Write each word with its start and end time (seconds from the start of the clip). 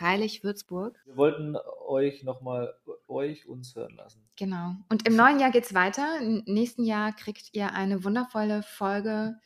Freilich 0.00 0.42
Würzburg. 0.42 0.98
Wir 1.04 1.16
wollten 1.18 1.56
euch 1.86 2.24
nochmal, 2.24 2.74
euch 3.06 3.46
uns 3.46 3.76
hören 3.76 3.94
lassen. 3.96 4.26
Genau. 4.36 4.72
Und 4.88 5.06
im 5.06 5.14
neuen 5.14 5.38
Jahr 5.38 5.50
geht 5.50 5.64
es 5.64 5.74
weiter. 5.74 6.18
Im 6.22 6.42
nächsten 6.46 6.84
Jahr 6.84 7.12
kriegt 7.12 7.50
ihr 7.52 7.74
eine 7.74 8.02
wundervolle 8.02 8.62
Folge. 8.62 9.38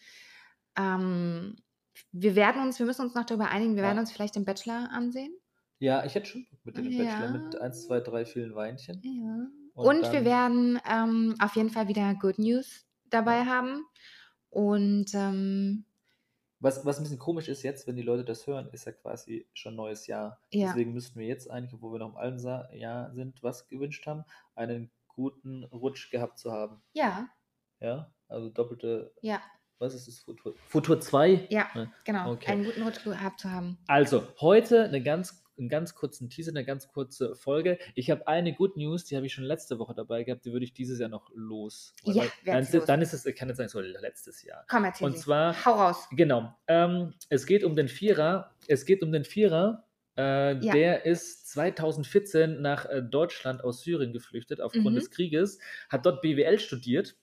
Ähm, 0.78 1.56
wir 2.12 2.36
werden 2.36 2.62
uns, 2.62 2.78
wir 2.78 2.86
müssen 2.86 3.02
uns 3.02 3.14
noch 3.16 3.26
darüber 3.26 3.48
einigen, 3.48 3.74
wir 3.74 3.82
Ja. 3.82 3.88
werden 3.88 3.98
uns 3.98 4.12
vielleicht 4.12 4.36
den 4.36 4.44
Bachelor 4.44 4.90
ansehen. 4.92 5.34
Ja, 5.80 6.04
ich 6.04 6.14
hätte 6.14 6.26
schon 6.30 6.46
mit 6.62 6.76
dem 6.76 6.88
Ja. 6.88 7.02
Bachelor 7.04 7.30
mit 7.32 7.60
1, 7.60 7.86
2, 7.86 8.00
3 8.00 8.24
vielen 8.24 8.54
Weinchen. 8.54 9.00
Ja. 9.02 9.48
Und 9.74 10.04
Und, 10.04 10.12
wir 10.12 10.24
werden 10.24 10.78
ähm, 10.88 11.34
auf 11.40 11.56
jeden 11.56 11.70
Fall 11.70 11.88
wieder 11.88 12.14
Good 12.14 12.38
News 12.38 12.86
dabei 13.10 13.44
haben. 13.44 13.84
Und 14.50 15.06
ähm, 15.14 15.84
Was, 16.64 16.82
was 16.86 16.96
ein 16.98 17.02
bisschen 17.02 17.18
komisch 17.18 17.48
ist 17.48 17.62
jetzt, 17.62 17.86
wenn 17.86 17.94
die 17.94 18.00
Leute 18.02 18.24
das 18.24 18.46
hören, 18.46 18.70
ist 18.72 18.86
ja 18.86 18.92
quasi 18.92 19.46
schon 19.52 19.76
neues 19.76 20.06
Jahr. 20.06 20.40
Ja. 20.50 20.68
Deswegen 20.68 20.94
müssten 20.94 21.20
wir 21.20 21.26
jetzt 21.26 21.50
eigentlich, 21.50 21.74
obwohl 21.74 21.92
wir 21.92 21.98
noch 21.98 22.12
im 22.12 22.16
alten 22.16 22.42
Jahr 22.74 23.12
sind, 23.12 23.42
was 23.42 23.68
gewünscht 23.68 24.06
haben, 24.06 24.24
einen 24.54 24.90
guten 25.08 25.64
Rutsch 25.64 26.10
gehabt 26.10 26.38
zu 26.38 26.52
haben. 26.52 26.82
ja, 26.94 27.28
Ja, 27.80 28.10
also 28.28 28.48
doppelte, 28.48 29.12
ja, 29.20 29.42
was 29.78 29.92
ist 29.92 30.08
das? 30.08 30.20
Futur, 30.20 30.54
Futur 30.68 30.98
2? 30.98 31.48
ja, 31.50 31.68
genau. 32.04 32.32
Okay. 32.32 32.52
Einen 32.52 32.64
guten 32.64 32.82
Rutsch 32.82 33.04
gehabt 33.04 33.40
zu 33.40 33.50
haben. 33.50 33.76
Also, 33.86 34.26
heute 34.40 34.84
eine 34.84 35.02
ganz, 35.02 35.43
einen 35.58 35.68
ganz 35.68 35.94
kurzen 35.94 36.28
Teaser, 36.30 36.50
eine 36.50 36.64
ganz 36.64 36.88
kurze 36.88 37.34
Folge. 37.36 37.78
Ich 37.94 38.10
habe 38.10 38.26
eine 38.26 38.52
Good 38.54 38.76
News, 38.76 39.04
die 39.04 39.16
habe 39.16 39.26
ich 39.26 39.32
schon 39.34 39.44
letzte 39.44 39.78
Woche 39.78 39.94
dabei 39.94 40.24
gehabt, 40.24 40.44
die 40.44 40.52
würde 40.52 40.64
ich 40.64 40.72
dieses 40.72 40.98
Jahr 40.98 41.08
noch 41.08 41.30
los. 41.34 41.94
Ja, 42.04 42.24
dann, 42.44 42.66
los. 42.72 42.84
dann 42.86 43.02
ist 43.02 43.12
es, 43.12 43.24
ich 43.26 43.36
kann 43.36 43.48
jetzt 43.48 43.58
sagen, 43.58 43.68
so 43.68 43.80
letztes 43.80 44.42
Jahr. 44.42 44.64
Komm, 44.68 44.84
erzähl 44.84 45.06
Und 45.06 45.18
zwar, 45.18 45.64
Hau 45.64 45.72
raus. 45.74 46.08
genau, 46.12 46.54
ähm, 46.66 47.14
es 47.28 47.46
geht 47.46 47.64
um 47.64 47.76
den 47.76 47.88
Vierer, 47.88 48.54
es 48.66 48.84
geht 48.86 49.02
um 49.02 49.12
den 49.12 49.24
Vierer, 49.24 49.84
äh, 50.16 50.56
Ja. 50.58 50.72
der 50.72 51.04
ist 51.06 51.50
2014 51.50 52.60
nach 52.62 52.86
äh, 52.86 53.02
Deutschland 53.02 53.62
aus 53.64 53.82
Syrien 53.82 54.12
geflüchtet 54.12 54.60
aufgrund 54.60 54.90
Mhm. 54.92 54.94
des 54.96 55.10
Krieges, 55.10 55.58
hat 55.88 56.06
dort 56.06 56.22
BWL 56.22 56.58
studiert, 56.58 57.16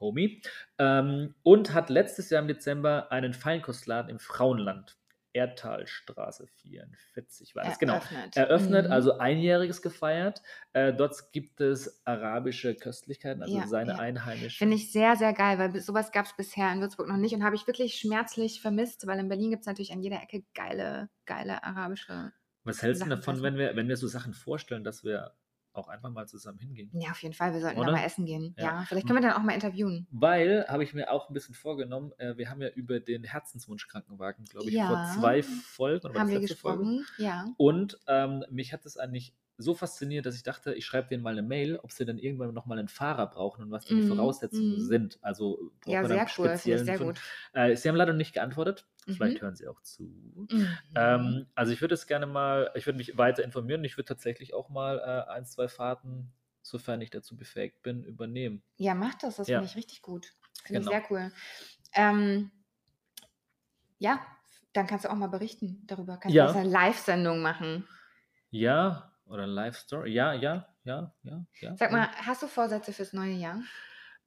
Homie, 0.00 0.42
ähm, 0.78 1.34
und 1.42 1.74
hat 1.74 1.90
letztes 1.90 2.30
Jahr 2.30 2.40
im 2.42 2.46
Dezember 2.48 3.10
einen 3.10 3.34
Feinkostladen 3.34 4.10
im 4.10 4.20
Frauenland, 4.20 4.96
Erdtalstraße 5.38 6.48
44, 6.48 7.54
war 7.54 7.64
das, 7.64 7.78
genau, 7.78 8.00
Eröffnet. 8.34 8.86
Mhm. 8.86 8.92
also 8.92 9.18
einjähriges 9.18 9.82
gefeiert. 9.82 10.42
Äh, 10.72 10.92
dort 10.92 11.32
gibt 11.32 11.60
es 11.60 12.04
arabische 12.04 12.74
Köstlichkeiten, 12.74 13.40
also 13.42 13.56
Ja, 13.56 13.68
seine 13.68 13.92
ja. 13.92 13.98
einheimischen. 13.98 14.58
Finde 14.58 14.74
ich 14.74 14.90
sehr, 14.90 15.14
sehr 15.14 15.32
geil, 15.32 15.58
weil 15.58 15.80
sowas 15.80 16.10
gab 16.10 16.26
es 16.26 16.34
bisher 16.36 16.72
in 16.72 16.80
Würzburg 16.80 17.06
noch 17.06 17.16
nicht 17.16 17.34
und 17.34 17.44
habe 17.44 17.54
ich 17.54 17.68
wirklich 17.68 17.94
schmerzlich 17.94 18.60
vermisst, 18.60 19.06
weil 19.06 19.20
in 19.20 19.28
Berlin 19.28 19.50
gibt 19.50 19.60
es 19.60 19.66
natürlich 19.68 19.92
an 19.92 20.02
jeder 20.02 20.20
Ecke 20.20 20.42
geile, 20.54 21.08
geile 21.24 21.62
arabische. 21.62 22.32
Was 22.64 22.82
hältst 22.82 23.04
du 23.04 23.08
davon, 23.08 23.34
essen. 23.36 23.44
wenn 23.44 23.56
wir, 23.56 23.76
wenn 23.76 23.88
wir 23.88 23.96
so 23.96 24.08
Sachen 24.08 24.34
vorstellen, 24.34 24.82
dass 24.82 25.04
wir 25.04 25.34
auch 25.78 25.88
einfach 25.88 26.10
mal 26.10 26.26
zusammen 26.28 26.58
hingehen? 26.58 26.90
Ja, 26.92 27.10
auf 27.10 27.22
jeden 27.22 27.34
Fall, 27.34 27.52
wir 27.54 27.60
sollten 27.60 27.78
Oder? 27.78 27.86
da 27.86 27.92
mal 27.92 28.04
essen 28.04 28.26
gehen. 28.26 28.54
Ja. 28.58 28.64
Ja, 28.64 28.84
vielleicht 28.86 29.06
können 29.06 29.22
wir 29.22 29.28
dann 29.28 29.36
auch 29.38 29.42
mal 29.44 29.52
interviewen. 29.54 30.06
Weil, 30.10 30.66
habe 30.68 30.84
ich 30.84 30.92
mir 30.94 31.10
auch 31.10 31.30
ein 31.30 31.34
bisschen 31.34 31.54
vorgenommen, 31.54 32.12
äh, 32.18 32.36
wir 32.36 32.50
haben 32.50 32.60
ja 32.60 32.68
über 32.68 33.00
den 33.00 33.24
Herzenswunsch-Krankenwagen, 33.24 34.44
glaube 34.46 34.68
ich, 34.68 34.74
Ja. 34.74 34.88
vor 34.88 35.02
zwei 35.20 35.42
Folgen 35.42 36.06
oder 36.08 36.20
Haben 36.20 36.26
das 36.26 36.34
wir 36.34 36.40
letzte 36.40 36.56
Folge? 36.56 36.82
gesprochen? 36.84 37.06
Ja. 37.18 37.46
Und 37.56 37.98
ähm, 38.06 38.44
mich 38.50 38.72
hat 38.72 38.84
es 38.86 38.96
eigentlich 38.96 39.34
so 39.60 39.74
fasziniert, 39.74 40.24
dass 40.24 40.36
ich 40.36 40.44
dachte, 40.44 40.72
ich 40.74 40.86
schreibe 40.86 41.08
denen 41.08 41.22
mal 41.24 41.32
eine 41.32 41.42
Mail, 41.42 41.78
ob 41.82 41.90
sie 41.90 42.04
dann 42.04 42.18
irgendwann 42.18 42.54
nochmal 42.54 42.78
einen 42.78 42.86
Fahrer 42.86 43.26
brauchen 43.26 43.64
und 43.64 43.70
was 43.72 43.84
denn 43.86 43.96
die 43.96 44.04
Mhm, 44.04 44.08
Voraussetzungen 44.08 44.74
mhm. 44.74 44.80
sind. 44.80 45.18
Also 45.20 45.72
braucht 45.80 45.94
Ja, 45.94 46.02
man 46.02 46.08
sehr 46.10 46.18
dann 46.18 46.26
cool, 46.26 46.30
finde 46.34 46.54
ich 46.54 46.60
speziellen 46.60 46.84
sehr 46.84 46.98
gut. 46.98 47.20
Äh, 47.54 47.74
sie 47.76 47.88
haben 47.88 47.96
leider 47.96 48.12
nicht 48.12 48.32
geantwortet. 48.34 48.86
Vielleicht 49.08 49.40
Mhm. 49.40 49.42
hören 49.42 49.56
sie 49.56 49.68
auch 49.68 49.80
zu. 49.82 50.48
Mhm. 50.50 50.78
Ähm, 50.94 51.46
also 51.54 51.72
ich 51.72 51.80
würde 51.80 51.94
es 51.94 52.06
gerne 52.06 52.26
mal, 52.26 52.70
ich 52.74 52.86
würde 52.86 52.98
mich 52.98 53.16
weiter 53.18 53.42
informieren. 53.44 53.84
Ich 53.84 53.96
würde 53.96 54.06
tatsächlich 54.08 54.54
auch 54.54 54.68
mal 54.68 54.98
äh, 54.98 55.30
ein, 55.30 55.44
zwei 55.46 55.68
Fahrten, 55.68 56.32
sofern 56.62 57.00
ich 57.00 57.10
dazu 57.10 57.36
befähigt 57.36 57.82
bin, 57.82 58.04
übernehmen. 58.04 58.62
Ja, 58.76 58.94
mach 58.94 59.14
das, 59.14 59.36
das 59.36 59.48
Ja. 59.48 59.60
finde 59.60 59.66
ich 59.66 59.76
richtig 59.76 60.02
gut. 60.02 60.34
Finde 60.64 60.80
Genau. 60.80 60.90
ich 60.90 60.96
sehr 60.96 61.10
cool. 61.10 61.32
Ähm, 61.94 62.50
ja, 63.98 64.26
dann 64.72 64.86
kannst 64.86 65.04
du 65.04 65.10
auch 65.10 65.14
mal 65.16 65.28
berichten 65.28 65.82
darüber. 65.86 66.16
Kannst 66.18 66.36
Ja. 66.36 66.52
du 66.52 66.58
eine 66.58 66.68
Live-Sendung 66.68 67.40
machen. 67.42 67.86
Ja, 68.50 69.12
oder 69.26 69.46
Live 69.46 69.76
Story. 69.78 70.12
Ja, 70.12 70.32
ja, 70.34 70.74
ja, 70.84 71.14
ja, 71.22 71.46
ja. 71.60 71.76
Sag 71.76 71.92
mal, 71.92 72.08
hast 72.26 72.42
du 72.42 72.46
Vorsätze 72.46 72.92
fürs 72.92 73.12
neue 73.14 73.32
Jahr? 73.32 73.62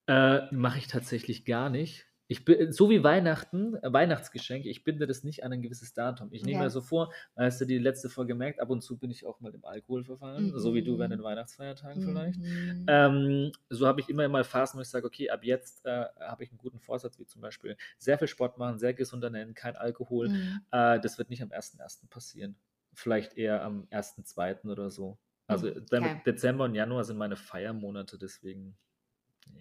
Äh, 0.07 0.53
Mache 0.53 0.77
ich 0.79 0.87
tatsächlich 0.87 1.45
gar 1.45 1.69
nicht. 1.69 2.07
Ich 2.31 2.45
bin, 2.45 2.71
so 2.71 2.89
wie 2.89 3.03
Weihnachten, 3.03 3.75
äh, 3.83 3.91
Weihnachtsgeschenk, 3.91 4.65
ich 4.65 4.85
binde 4.85 5.05
das 5.05 5.25
nicht 5.25 5.43
an 5.43 5.51
ein 5.51 5.61
gewisses 5.61 5.93
Datum. 5.93 6.29
Ich 6.31 6.45
nehme 6.45 6.59
Ja. 6.59 6.63
mir 6.63 6.69
so 6.69 6.79
vor, 6.79 7.11
hast 7.35 7.59
du 7.59 7.65
die 7.65 7.77
letzte 7.77 8.07
Folge 8.09 8.29
gemerkt, 8.29 8.61
ab 8.61 8.69
und 8.69 8.79
zu 8.81 8.97
bin 8.97 9.11
ich 9.11 9.25
auch 9.25 9.41
mal 9.41 9.53
im 9.53 9.65
Alkohol 9.65 10.05
verfallen, 10.05 10.57
so 10.57 10.73
wie 10.73 10.81
du 10.81 10.97
während 10.97 11.11
den 11.11 11.19
Mhm. 11.19 11.25
Weihnachtsfeiertagen 11.25 12.01
vielleicht. 12.01 12.39
Mhm. 12.39 12.85
Ähm, 12.87 13.51
so 13.69 13.85
habe 13.85 13.99
ich 13.99 14.07
immer 14.07 14.29
mal 14.29 14.45
Phasen, 14.45 14.77
wo 14.77 14.81
ich 14.81 14.87
sage, 14.87 15.05
okay, 15.05 15.29
ab 15.29 15.43
jetzt 15.43 15.85
äh, 15.85 16.05
habe 16.21 16.45
ich 16.45 16.51
einen 16.51 16.57
guten 16.57 16.79
Vorsatz, 16.79 17.19
wie 17.19 17.25
zum 17.25 17.41
Beispiel 17.41 17.75
sehr 17.97 18.17
viel 18.17 18.29
Sport 18.29 18.57
machen, 18.57 18.79
sehr 18.79 18.93
gesund 18.93 19.25
ernähren, 19.25 19.53
kein 19.53 19.75
Alkohol. 19.75 20.29
Mhm. 20.29 20.61
Äh, 20.71 21.01
das 21.01 21.17
wird 21.17 21.29
nicht 21.29 21.43
am 21.43 21.51
1.1. 21.51 22.07
passieren. 22.07 22.55
Vielleicht 22.93 23.33
eher 23.37 23.61
am 23.61 23.87
1.2. 23.89 24.69
oder 24.69 24.89
so. 24.89 25.17
Also 25.47 25.67
Mhm, 25.67 25.85
okay. 25.91 26.21
Dezember 26.25 26.63
und 26.63 26.75
Januar 26.75 27.03
sind 27.03 27.17
meine 27.17 27.35
Feiermonate, 27.35 28.17
deswegen 28.17 28.77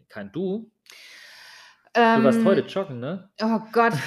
kein 0.09 0.30
Du. 0.30 0.70
Du 2.12 2.22
warst 2.22 2.40
Ähm, 2.40 2.44
heute 2.44 2.62
joggen, 2.62 3.00
ne? 3.00 3.30
Oh 3.42 3.60
Gott. 3.72 3.94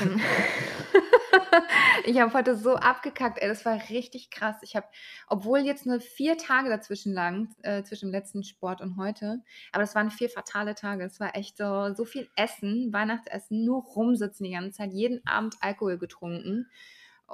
ich 2.05 2.19
habe 2.19 2.33
heute 2.33 2.55
so 2.55 2.75
abgekackt, 2.75 3.39
ey, 3.41 3.47
das 3.47 3.65
war 3.65 3.77
richtig 3.89 4.29
krass. 4.29 4.57
Ich 4.61 4.75
habe, 4.75 4.87
obwohl 5.27 5.59
jetzt 5.59 5.85
nur 5.85 5.99
vier 5.99 6.37
Tage 6.37 6.69
dazwischen 6.69 7.13
lagen, 7.13 7.49
äh, 7.61 7.83
zwischen 7.83 8.09
dem 8.09 8.13
letzten 8.13 8.43
Sport 8.43 8.81
und 8.81 8.97
heute, 8.97 9.41
aber 9.71 9.83
das 9.83 9.95
waren 9.95 10.11
vier 10.11 10.29
fatale 10.29 10.75
Tage. 10.75 11.03
Es 11.03 11.19
war 11.19 11.35
echt 11.35 11.57
so, 11.57 11.93
so 11.93 12.05
viel 12.05 12.29
Essen, 12.35 12.91
Weihnachtsessen, 12.93 13.65
nur 13.65 13.83
rumsitzen 13.83 14.45
die 14.45 14.51
ganze 14.51 14.71
Zeit, 14.71 14.93
jeden 14.93 15.25
Abend 15.25 15.55
Alkohol 15.61 15.97
getrunken 15.97 16.67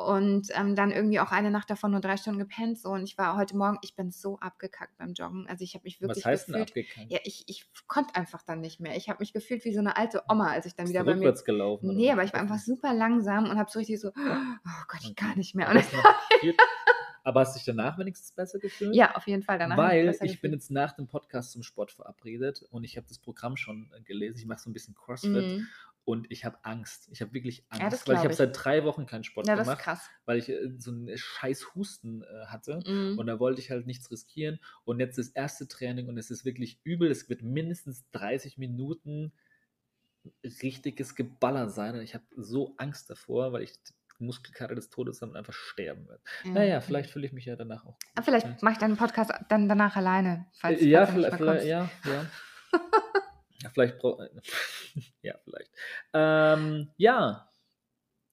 und 0.05 0.47
ähm, 0.53 0.75
dann 0.75 0.91
irgendwie 0.91 1.19
auch 1.19 1.31
eine 1.31 1.51
Nacht 1.51 1.69
davon 1.69 1.91
nur 1.91 1.99
drei 1.99 2.15
Stunden 2.15 2.39
gepennt. 2.39 2.79
So. 2.79 2.89
Und 2.89 3.03
ich 3.03 3.17
war 3.17 3.35
heute 3.35 3.57
Morgen, 3.57 3.77
ich 3.81 3.95
bin 3.95 4.11
so 4.11 4.39
abgekackt 4.39 4.97
beim 4.97 5.13
Joggen. 5.13 5.45
Also 5.49 5.63
ich 5.63 5.73
habe 5.75 5.83
mich 5.83 5.99
wirklich 5.99 6.23
Was 6.23 6.31
heißt 6.31 6.47
denn 6.47 6.53
gefühlt, 6.65 6.87
abgekannt? 6.87 7.11
ja, 7.11 7.19
ich, 7.25 7.43
ich 7.47 7.65
konnte 7.87 8.15
einfach 8.15 8.41
dann 8.43 8.61
nicht 8.61 8.79
mehr. 8.79 8.95
Ich 8.95 9.09
habe 9.09 9.19
mich 9.19 9.33
gefühlt 9.33 9.65
wie 9.65 9.73
so 9.73 9.79
eine 9.79 9.97
alte 9.97 10.23
Oma, 10.29 10.51
als 10.51 10.65
ich 10.65 10.75
dann 10.75 10.85
Bist 10.85 10.93
wieder 10.93 11.03
du 11.03 11.07
bei 11.07 11.15
mir 11.15 11.19
rückwärts 11.21 11.43
gelaufen? 11.43 11.87
oder 11.89 11.95
Nee, 11.97 12.11
aber 12.11 12.23
ich 12.23 12.31
war 12.33 12.39
einfach 12.39 12.59
super 12.59 12.93
langsam 12.93 13.49
und 13.49 13.57
habe 13.57 13.69
so 13.69 13.79
richtig 13.79 13.99
so, 13.99 14.09
oh 14.09 14.83
Gott, 14.87 15.01
ich 15.03 15.15
kann 15.15 15.37
nicht 15.37 15.55
mehr. 15.55 15.69
Und 15.69 15.83
aber 17.23 17.41
hast 17.41 17.53
du 17.53 17.57
dich 17.59 17.65
danach 17.65 17.97
wenigstens 17.97 18.31
besser 18.31 18.59
gefühlt? 18.59 18.95
ja, 18.95 19.15
auf 19.15 19.27
jeden 19.27 19.43
Fall 19.43 19.59
danach. 19.59 19.77
Weil 19.77 20.05
besser 20.05 20.25
ich 20.25 20.41
bin 20.41 20.53
jetzt 20.53 20.71
nach 20.71 20.93
dem 20.93 21.07
Podcast 21.07 21.51
zum 21.51 21.63
Sport 21.63 21.91
verabredet 21.91 22.63
und 22.71 22.83
ich 22.85 22.97
habe 22.97 23.07
das 23.07 23.19
Programm 23.19 23.57
schon 23.57 23.91
äh, 23.95 24.01
gelesen. 24.01 24.39
Ich 24.39 24.45
mache 24.45 24.59
so 24.59 24.69
ein 24.69 24.73
bisschen 24.73 24.95
CrossFit 24.95 25.29
Mhm. 25.45 25.67
Und 26.09 26.25
ich 26.31 26.43
habe 26.43 26.57
Angst. 26.63 27.07
Ich 27.11 27.21
habe 27.21 27.33
wirklich 27.33 27.67
Angst, 27.69 28.07
Ja, 28.07 28.07
weil 28.07 28.15
ich 28.15 28.23
habe 28.23 28.33
seit 28.33 28.49
drei 28.65 28.83
Wochen 28.83 29.05
keinen 29.05 29.23
Sport 29.23 29.47
Ja, 29.47 29.53
gemacht, 29.55 29.87
weil 30.25 30.39
ich 30.39 30.49
äh, 30.49 30.71
so 30.79 30.89
einen 30.89 31.15
scheiß 31.15 31.75
Husten 31.75 32.23
äh, 32.23 32.47
hatte. 32.47 32.79
Mhm. 32.83 33.19
Und 33.19 33.27
da 33.27 33.39
wollte 33.39 33.61
ich 33.61 33.69
halt 33.69 33.85
nichts 33.85 34.09
riskieren. 34.09 34.59
Und 34.85 34.99
jetzt 34.99 35.19
das 35.19 35.27
erste 35.27 35.67
Training 35.67 36.07
und 36.09 36.17
es 36.17 36.31
ist 36.31 36.45
wirklich 36.45 36.79
übel. 36.83 37.11
Es 37.11 37.29
wird 37.29 37.43
mindestens 37.43 38.09
30 38.09 38.57
Minuten 38.57 39.33
richtiges 40.63 41.13
Geballer 41.13 41.69
sein. 41.69 41.93
Und 41.93 42.01
ich 42.01 42.15
habe 42.15 42.25
so 42.35 42.73
Angst 42.77 43.11
davor, 43.11 43.53
weil 43.53 43.61
ich 43.61 43.73
die 43.83 44.23
Muskelkater 44.23 44.73
des 44.73 44.89
Todes 44.89 45.19
dann 45.19 45.35
einfach 45.35 45.53
sterben 45.53 46.07
wird. 46.07 46.21
Ja. 46.43 46.51
Naja, 46.53 46.81
vielleicht 46.81 47.11
fühle 47.11 47.27
ich 47.27 47.33
mich 47.33 47.45
ja 47.45 47.55
danach 47.55 47.85
auch. 47.85 47.99
Ah, 48.15 48.21
gut. 48.21 48.25
Vielleicht 48.25 48.63
mache 48.63 48.73
ich 48.73 48.79
deinen 48.79 48.97
Podcast 48.97 49.31
dann 49.47 49.69
danach 49.69 49.95
alleine, 49.95 50.47
falls, 50.53 50.81
Äh, 50.81 50.85
ja, 50.87 51.05
vielleicht, 51.05 51.37
vielleicht, 51.37 51.59
kommst. 51.59 51.67
ja, 51.67 51.87
ja. 52.05 52.25
ja, 53.61 53.69
vielleicht 53.69 53.97
braucht. 53.99 54.21
ja, 55.21 55.35
vielleicht. 55.43 55.71
Ähm, 56.13 56.89
ja. 56.97 57.45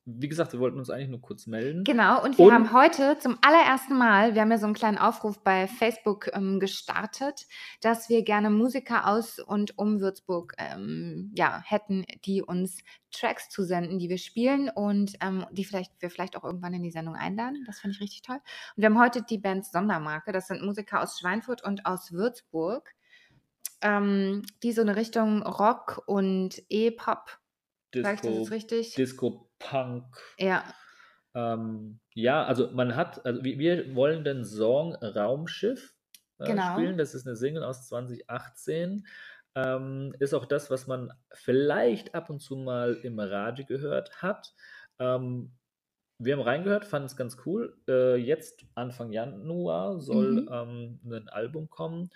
Wie 0.09 0.28
gesagt, 0.28 0.53
wir 0.53 0.60
wollten 0.60 0.78
uns 0.78 0.88
eigentlich 0.88 1.09
nur 1.09 1.20
kurz 1.20 1.48
melden. 1.48 1.82
Genau, 1.82 2.22
und 2.22 2.38
wir 2.38 2.44
Und- 2.44 2.53
haben 2.53 2.72
heute 2.72 3.19
zum 3.19 3.38
allerersten 3.44 3.98
Mal, 3.98 4.34
wir 4.37 4.42
haben 4.42 4.53
ja 4.53 4.58
so 4.58 4.67
einen 4.67 4.75
kleinen 4.76 4.99
Aufruf 4.99 5.43
bei 5.43 5.67
Facebook 5.67 6.31
ähm, 6.32 6.61
gestartet, 6.61 7.44
dass 7.81 8.08
wir 8.08 8.23
gerne 8.23 8.49
Musiker 8.50 9.08
aus 9.08 9.40
und 9.40 9.76
um 9.78 9.99
Würzburg 9.99 10.55
ähm, 10.58 11.32
ja, 11.34 11.61
hätten, 11.61 12.05
die 12.25 12.40
uns 12.40 12.79
Tracks 13.11 13.49
zusenden, 13.49 13.99
die 13.99 14.08
wir 14.08 14.19
spielen 14.19 14.69
und 14.72 15.14
ähm, 15.20 15.44
die 15.50 15.64
vielleicht, 15.64 15.90
wir 15.99 16.08
vielleicht 16.08 16.37
auch 16.37 16.44
irgendwann 16.44 16.75
in 16.75 16.84
die 16.84 16.93
Sendung 16.93 17.17
einladen. 17.17 17.64
Das 17.67 17.81
finde 17.81 17.96
ich 17.96 18.00
richtig 18.00 18.22
toll. 18.22 18.38
Und 18.76 18.82
wir 18.82 18.87
haben 18.87 19.00
heute 19.00 19.22
die 19.22 19.38
Band 19.38 19.67
Sondermarke. 19.67 20.31
Das 20.31 20.46
sind 20.46 20.62
Musiker 20.62 21.02
aus 21.02 21.19
Schweinfurt 21.19 21.64
und 21.64 21.84
aus 21.84 22.12
Würzburg, 22.12 22.94
ähm, 23.83 24.43
die 24.63 24.73
so 24.73 24.81
eine 24.83 24.97
Richtung 24.97 25.43
Rock 25.43 26.03
und 26.07 26.63
E-Pop, 26.69 27.39
sag 27.95 28.15
ich 28.15 28.21
das 28.21 28.51
richtig? 28.51 28.95
Disco 28.95 29.51
Punk. 29.59 30.05
ja, 30.39 30.65
Ähm, 31.35 32.01
ja, 32.15 32.45
also 32.45 32.71
man 32.73 32.97
hat, 32.97 33.25
also 33.27 33.45
wir, 33.45 33.59
wir 33.59 33.95
wollen 33.95 34.25
den 34.25 34.45
Song 34.45 34.95
Raumschiff 34.95 35.95
äh, 36.39 36.47
Genau. 36.47 36.73
spielen. 36.73 36.99
Das 36.99 37.15
ist 37.15 37.27
eine 37.27 37.37
Single 37.37 37.63
aus 37.63 37.87
2018. 37.89 39.07
Ähm, 39.55 40.15
ist 40.19 40.35
auch 40.35 40.47
das, 40.47 40.71
was 40.71 40.87
man 40.87 41.13
vielleicht 41.33 42.15
ab 42.15 42.31
und 42.31 42.41
zu 42.41 42.57
mal 42.57 42.95
im 43.03 43.19
Radio 43.19 43.65
gehört 43.67 44.23
hat. 44.23 44.55
Ähm, 44.99 45.53
wir 46.19 46.35
haben 46.35 46.43
reingehört, 46.43 46.87
fanden 46.87 47.07
es 47.07 47.17
ganz 47.17 47.39
cool. 47.45 47.77
Äh, 47.89 48.17
jetzt, 48.17 48.65
Anfang 48.75 49.13
Januar, 49.13 50.01
soll 50.01 50.43
Mhm. 50.43 50.49
ähm, 50.51 51.01
ein 51.13 51.29
Album 51.29 51.69
kommen. 51.69 52.11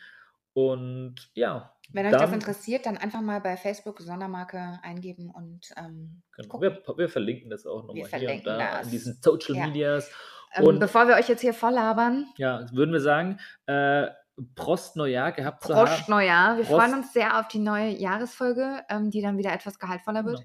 Und 0.53 1.31
ja, 1.35 1.73
Wenn 1.93 2.07
euch 2.07 2.13
das 2.13 2.23
dann, 2.23 2.35
interessiert, 2.35 2.87
dann 2.87 2.97
einfach 2.99 3.21
mal 3.21 3.41
bei 3.41 3.57
Facebook 3.57 4.01
Sondermarke 4.01 4.79
eingeben 4.83 5.31
und 5.31 5.71
ähm, 5.77 6.23
genau, 6.37 6.61
wir, 6.61 6.83
wir 6.97 7.09
verlinken 7.09 7.51
das 7.51 7.67
auch 7.67 7.85
nochmal 7.87 8.09
hier 8.19 8.33
und 8.33 8.47
da 8.47 8.55
in 8.55 8.79
das. 8.83 8.91
diesen 8.91 9.19
Social 9.23 9.57
Ja. 9.57 9.67
Medias. 9.67 10.11
Ähm, 10.55 10.65
Und 10.65 10.79
bevor 10.81 11.07
wir 11.07 11.15
euch 11.15 11.29
jetzt 11.29 11.41
hier 11.43 11.55
voll 11.55 11.73
labern, 11.73 12.27
ja, 12.37 12.67
würden 12.73 12.93
wir 12.93 13.01
sagen, 13.01 13.39
äh, 13.67 14.09
Prost 14.57 14.97
Neujahr 14.97 15.33
gehabt 15.33 15.63
zu 15.63 15.73
Prost 15.73 15.93
haben. 16.03 16.11
Neujahr. 16.11 16.57
Wir 16.57 16.65
freuen 16.65 16.93
Prost. 16.93 16.95
uns 17.05 17.13
sehr 17.13 17.39
auf 17.39 17.47
die 17.49 17.59
neue 17.59 17.91
Jahresfolge, 17.91 18.83
ähm, 18.89 19.11
die 19.11 19.21
dann 19.23 19.39
wieder 19.39 19.53
etwas 19.53 19.79
gehaltvoller 19.79 20.25
wird. 20.25 20.41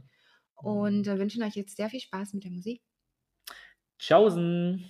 Genau. 0.59 0.81
Und 0.83 1.07
äh, 1.07 1.17
wünschen 1.17 1.41
euch 1.43 1.55
jetzt 1.55 1.77
sehr 1.77 1.89
viel 1.89 1.99
Spaß 2.01 2.33
mit 2.33 2.43
der 2.43 2.51
Musik. 2.51 2.81
Tschaußen. 3.97 4.85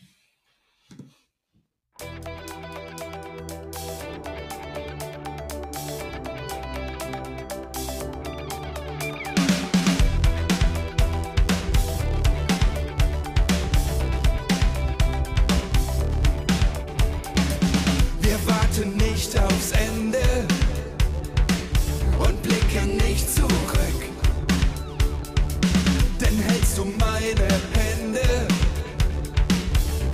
Denn 26.20 26.38
hältst 26.40 26.78
du 26.78 26.86
meine 26.86 27.48
Hände, 27.76 28.48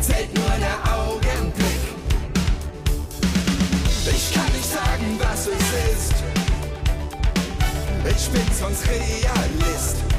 zählt 0.01 0.33
nur 0.33 0.50
der 0.57 0.95
Augenblick. 0.95 1.81
Ich 4.07 4.33
kann 4.33 4.51
nicht 4.51 4.65
sagen, 4.65 5.19
was 5.19 5.48
es 5.48 5.94
ist. 5.94 6.13
Ich 8.18 8.30
bin 8.30 8.42
sonst 8.59 8.83
Realist. 8.88 10.10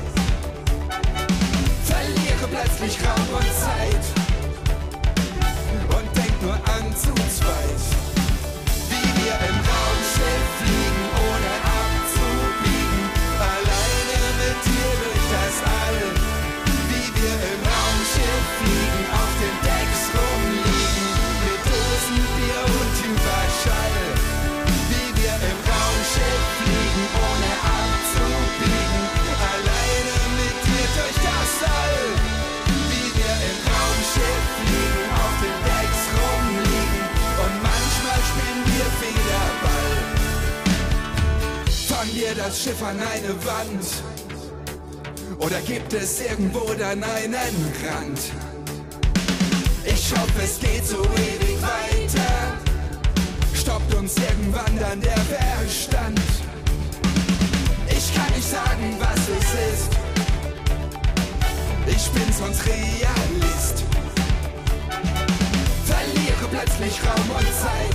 Das 42.52 42.64
Schiff 42.64 42.82
an 42.82 42.99
eine 43.00 43.34
Wand? 43.46 43.87
Oder 45.38 45.58
gibt 45.62 45.90
es 45.94 46.20
irgendwo 46.20 46.75
dann 46.75 47.02
einen 47.02 47.34
Rand? 47.34 48.20
Ich 49.87 50.12
hoffe, 50.12 50.43
es 50.44 50.60
geht 50.60 50.87
so 50.87 51.02
ewig 51.02 51.56
weiter. 51.62 52.58
Stoppt 53.54 53.94
uns 53.94 54.16
irgendwann 54.19 54.78
dann 54.78 55.00
der 55.00 55.16
Verstand. 55.16 56.20
Ich 57.88 58.14
kann 58.14 58.31
nicht 58.34 58.50
sagen, 58.50 58.98
was 58.98 59.20
es 59.38 59.48
ist. 59.72 59.90
Ich 61.87 62.10
bin 62.10 62.32
sonst 62.34 62.60
Realist. 62.66 63.84
Verliere 65.87 66.48
plötzlich 66.50 67.00
Raum 67.02 67.31
und 67.31 67.46
Zeit 67.46 67.91